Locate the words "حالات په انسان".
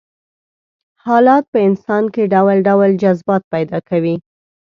1.05-2.03